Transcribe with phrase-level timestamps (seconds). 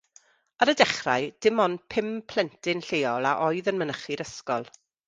[0.65, 4.71] Ar y dechrau, dim ond pum plentyn lleol a oedd yn mynychu'r ysgol.